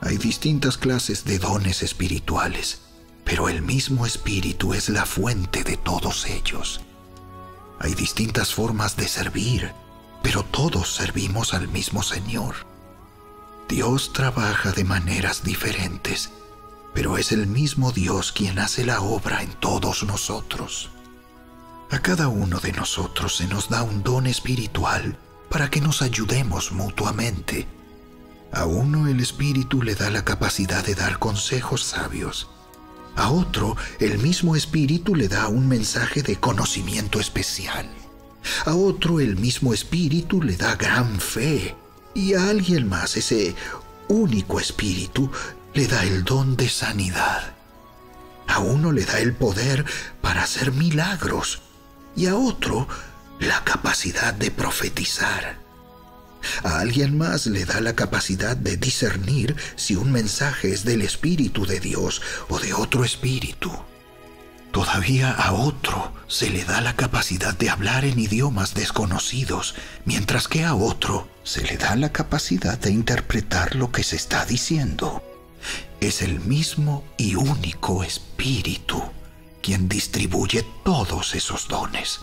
Hay 0.00 0.16
distintas 0.16 0.78
clases 0.78 1.24
de 1.24 1.38
dones 1.38 1.82
espirituales, 1.82 2.80
pero 3.24 3.48
el 3.48 3.62
mismo 3.62 4.06
Espíritu 4.06 4.72
es 4.72 4.88
la 4.88 5.04
fuente 5.04 5.64
de 5.64 5.76
todos 5.76 6.26
ellos. 6.26 6.80
Hay 7.78 7.94
distintas 7.94 8.54
formas 8.54 8.96
de 8.96 9.06
servir, 9.06 9.72
pero 10.22 10.42
todos 10.44 10.94
servimos 10.94 11.52
al 11.52 11.68
mismo 11.68 12.02
Señor. 12.02 12.54
Dios 13.68 14.12
trabaja 14.12 14.72
de 14.72 14.84
maneras 14.84 15.44
diferentes, 15.44 16.30
pero 16.94 17.18
es 17.18 17.32
el 17.32 17.46
mismo 17.46 17.92
Dios 17.92 18.32
quien 18.32 18.58
hace 18.58 18.86
la 18.86 19.02
obra 19.02 19.42
en 19.42 19.52
todos 19.52 20.04
nosotros. 20.04 20.90
A 21.90 22.00
cada 22.00 22.28
uno 22.28 22.60
de 22.60 22.72
nosotros 22.72 23.36
se 23.36 23.46
nos 23.46 23.68
da 23.68 23.82
un 23.82 24.02
don 24.02 24.26
espiritual 24.26 25.18
para 25.48 25.70
que 25.70 25.80
nos 25.80 26.02
ayudemos 26.02 26.72
mutuamente. 26.72 27.66
A 28.52 28.64
uno 28.64 29.06
el 29.08 29.20
Espíritu 29.20 29.82
le 29.82 29.94
da 29.94 30.10
la 30.10 30.24
capacidad 30.24 30.84
de 30.84 30.94
dar 30.94 31.18
consejos 31.18 31.82
sabios, 31.82 32.48
A 33.16 33.30
otro, 33.30 33.76
el 33.98 34.18
mismo 34.18 34.54
Espíritu 34.54 35.16
le 35.16 35.26
da 35.26 35.48
un 35.48 35.66
mensaje 35.66 36.22
de 36.22 36.36
conocimiento 36.36 37.18
especial. 37.18 37.88
A 38.64 38.74
otro, 38.74 39.18
el 39.18 39.36
mismo 39.36 39.74
Espíritu 39.74 40.40
le 40.40 40.56
da 40.56 40.76
gran 40.76 41.18
fe. 41.18 41.74
Y 42.14 42.34
a 42.34 42.48
alguien 42.48 42.88
más, 42.88 43.16
ese 43.16 43.56
único 44.08 44.60
Espíritu, 44.60 45.30
le 45.74 45.88
da 45.88 46.04
el 46.04 46.22
don 46.24 46.56
de 46.56 46.68
sanidad. 46.68 47.54
A 48.46 48.60
uno 48.60 48.92
le 48.92 49.04
da 49.04 49.18
el 49.18 49.34
poder 49.34 49.84
para 50.20 50.42
hacer 50.44 50.72
milagros 50.72 51.60
y 52.16 52.26
a 52.26 52.36
otro 52.36 52.88
la 53.40 53.62
capacidad 53.64 54.34
de 54.34 54.50
profetizar. 54.50 55.58
A 56.62 56.80
alguien 56.80 57.18
más 57.18 57.46
le 57.46 57.64
da 57.64 57.80
la 57.80 57.94
capacidad 57.94 58.56
de 58.56 58.76
discernir 58.76 59.56
si 59.76 59.96
un 59.96 60.12
mensaje 60.12 60.72
es 60.72 60.84
del 60.84 61.02
Espíritu 61.02 61.66
de 61.66 61.80
Dios 61.80 62.22
o 62.48 62.58
de 62.58 62.74
otro 62.74 63.04
Espíritu. 63.04 63.70
Todavía 64.72 65.30
a 65.32 65.52
otro 65.52 66.12
se 66.28 66.50
le 66.50 66.64
da 66.64 66.80
la 66.80 66.94
capacidad 66.94 67.56
de 67.56 67.70
hablar 67.70 68.04
en 68.04 68.18
idiomas 68.18 68.74
desconocidos, 68.74 69.74
mientras 70.04 70.46
que 70.46 70.64
a 70.64 70.74
otro 70.74 71.28
se 71.42 71.62
le 71.62 71.76
da 71.76 71.96
la 71.96 72.12
capacidad 72.12 72.78
de 72.78 72.90
interpretar 72.90 73.74
lo 73.74 73.90
que 73.90 74.04
se 74.04 74.16
está 74.16 74.44
diciendo. 74.44 75.22
Es 76.00 76.22
el 76.22 76.40
mismo 76.40 77.04
y 77.16 77.34
único 77.34 78.04
Espíritu 78.04 79.02
quien 79.62 79.88
distribuye 79.88 80.64
todos 80.84 81.34
esos 81.34 81.66
dones. 81.68 82.20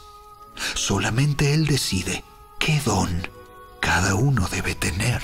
Solamente 0.55 1.53
Él 1.53 1.65
decide 1.67 2.23
qué 2.59 2.81
don 2.85 3.27
cada 3.79 4.15
uno 4.15 4.47
debe 4.49 4.75
tener. 4.75 5.21